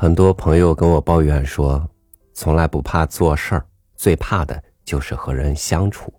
[0.00, 1.86] 很多朋友跟我抱怨说，
[2.32, 6.10] 从来不怕做事儿，最怕的就是和人相处。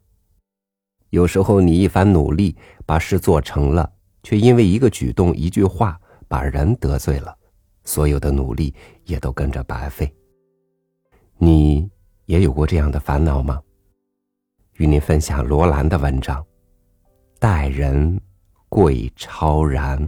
[1.10, 2.56] 有时候你一番努力
[2.86, 3.92] 把事做成了，
[4.22, 7.36] 却因为一个举动、一句话把人得罪了，
[7.84, 8.72] 所有的努力
[9.06, 10.16] 也都跟着白费。
[11.40, 11.90] 你
[12.28, 13.60] 也有过这样的烦恼吗？
[14.74, 16.40] 与您分享罗兰的文章，
[17.40, 18.22] 《待人
[18.70, 20.00] 贵超然》。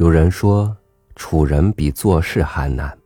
[0.00, 0.74] 有人说，
[1.14, 2.98] 处人比做事还难。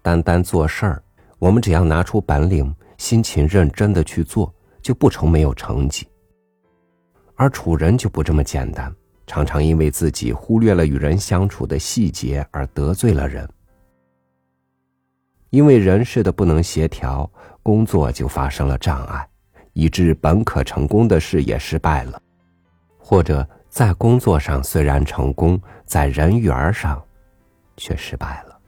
[0.00, 1.02] 单单做事儿，
[1.38, 4.50] 我们只要拿出本领，辛勤认真的去做，
[4.80, 6.08] 就不愁没有成绩。
[7.34, 8.90] 而处人就不这么简单，
[9.26, 13.46] 常常因为自己忽略了与人相处的细节而得罪了人。
[15.50, 17.30] 因为人事的不能协调，
[17.62, 19.28] 工作就发生了障碍，
[19.74, 22.22] 以致本可成功的事也失败了，
[22.98, 23.46] 或者。
[23.70, 27.00] 在工作上虽然成功，在人缘上
[27.76, 28.58] 却失败了。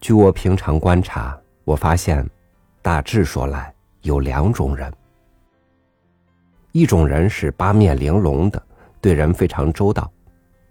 [0.00, 2.24] 据我平常观察，我发现，
[2.80, 4.90] 大致说来有两种人。
[6.70, 8.62] 一种人是八面玲珑的，
[9.00, 10.08] 对人非常周到，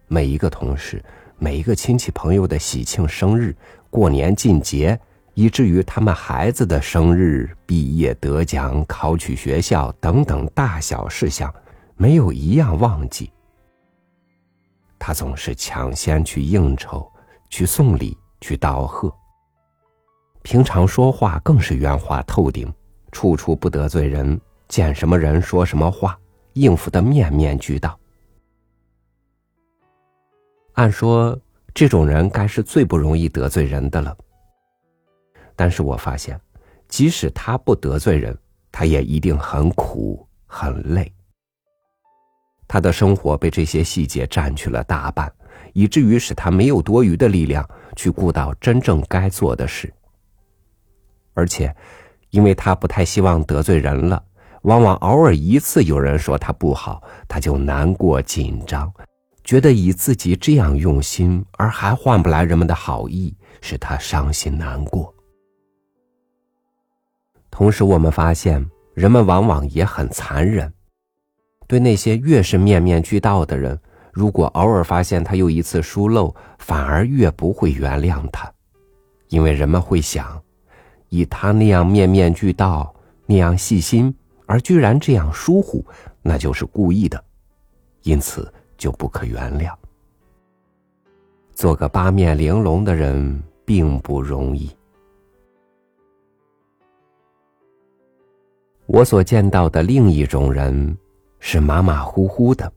[0.08, 1.03] 每一个同事、
[1.38, 3.53] 每一个亲戚朋友的喜庆生日、
[3.89, 4.97] 过年进节。
[5.38, 11.53] 以至于他们孩子的生日、毕业得奖、考取学校等等大小事项，
[11.95, 13.31] 没有一样忘记。
[14.97, 17.08] 他总是抢先去应酬、
[17.52, 19.15] 去送礼、去道贺。
[20.41, 22.73] 平常说话更是圆滑透顶，
[23.11, 26.17] 处处不得罪人，见什么人说什么话，
[26.53, 27.95] 应付的面面俱到。
[30.73, 31.39] 按说
[31.75, 34.17] 这种人该是最不容易得罪人的了。
[35.58, 36.39] 但是我发现，
[36.88, 38.38] 即使他不得罪人，
[38.72, 41.11] 他也一定很苦很累。
[42.67, 45.30] 他的生活被这些细节占据了大半，
[45.73, 49.92] 以至于使他没有多余的力量去顾到真正该做的事。
[51.33, 51.76] 而且，
[52.30, 54.23] 因为他不太希望得罪人了，
[54.61, 58.93] 往往偶尔一次有人说他不好，他就难过紧张，
[59.43, 65.14] 觉得以自己这样用心而还换不来人们的好意，使他伤心难过。
[67.58, 68.64] 同时，我们发现
[68.94, 70.72] 人们往往也很残忍，
[71.66, 73.76] 对那些越是面面俱到的人，
[74.14, 78.48] 如果偶尔发现他又一次疏漏，反而越不会原谅他，
[79.30, 80.40] 因为人们会想，
[81.10, 82.94] 以他那样面面俱到、
[83.26, 84.14] 那样细心，
[84.45, 85.84] 而居然这样疏忽，
[86.22, 87.20] 那就是故意的，
[88.04, 89.74] 因此就不可原谅。
[91.56, 94.77] 做个八面玲珑的人并不容易。
[98.87, 100.98] 我所见到的另一种人，
[101.39, 102.71] 是马马虎虎的，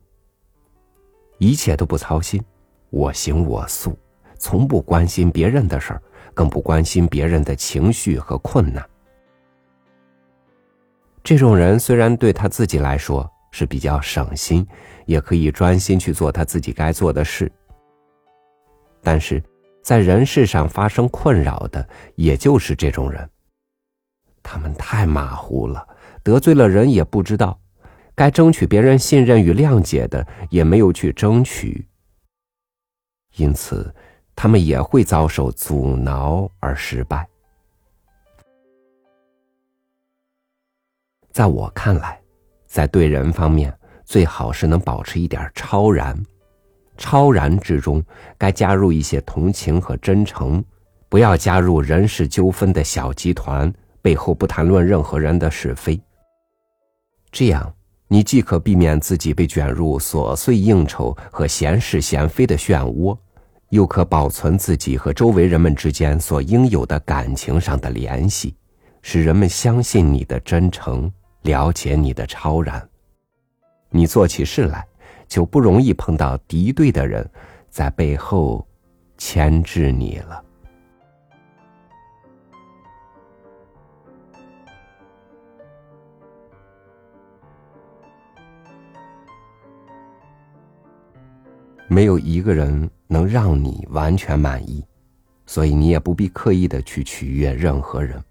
[1.37, 2.43] 一切都不操心，
[2.89, 3.97] 我行我素，
[4.37, 6.01] 从不关心别人的事儿，
[6.33, 8.85] 更不关心别人的情绪和困难。
[11.23, 14.67] 这种人虽然对他自己来说是比较省心，
[15.05, 17.49] 也可以专心去做他自己该做的事，
[19.01, 19.41] 但是
[19.81, 23.29] 在人事上发生困扰的，也就是这种人。
[24.43, 25.87] 他们太马虎了。
[26.23, 27.59] 得罪了人也不知道，
[28.13, 31.87] 该争取别人信任与谅解的也没有去争取，
[33.37, 33.93] 因此
[34.35, 37.27] 他们也会遭受阻挠而失败。
[41.31, 42.21] 在我看来，
[42.67, 46.21] 在对人方面，最好是能保持一点超然，
[46.97, 48.03] 超然之中
[48.37, 50.63] 该加入一些同情和真诚，
[51.07, 55.99] 不要加入人事纠纷的小集团，背后不谈论任何人的是非。
[57.31, 57.73] 这样，
[58.07, 63.17] 你既可避免自己被卷入琐碎应酬和闲事闲非的漩涡，
[63.69, 68.53] 又可保存自己和周围人们之间所应有的感情上的联系，
[69.01, 71.09] 使人们相信你的真诚，
[71.43, 72.85] 了解你的超然。
[73.89, 74.85] 你做起事来，
[75.27, 77.29] 就不容易碰到敌对的人，
[77.69, 78.67] 在背后
[79.17, 80.43] 牵制你了。
[91.91, 94.81] 没有一个人能让你完全满意，
[95.45, 98.23] 所以你也不必刻意的去取悦任何人。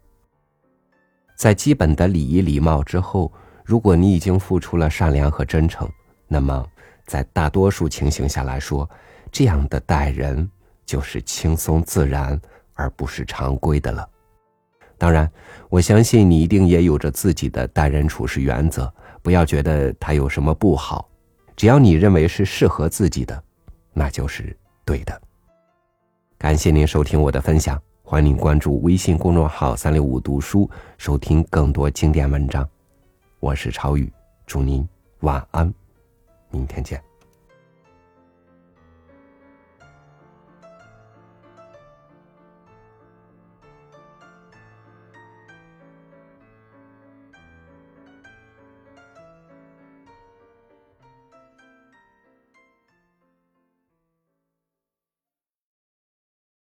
[1.36, 3.30] 在基本的礼仪礼貌之后，
[3.62, 5.86] 如果你已经付出了善良和真诚，
[6.26, 6.66] 那么
[7.04, 8.88] 在大多数情形下来说，
[9.30, 10.50] 这样的待人
[10.86, 12.40] 就是轻松自然，
[12.72, 14.08] 而不是常规的了。
[14.96, 15.30] 当然，
[15.68, 18.90] 我相信你一定也有着自己的待人处事原则，
[19.20, 21.06] 不要觉得他有什么不好，
[21.54, 23.44] 只要你认为是适合自己的，
[23.92, 25.20] 那就是对的。
[26.38, 32.68] 感谢您收听我的分享，欢迎您关注微信公众号“三六五读书”，收听更多经典文章。
[33.40, 34.10] 我是朝宇，
[34.46, 34.86] 祝您
[35.20, 35.72] 晚安，
[36.50, 37.09] 明天见。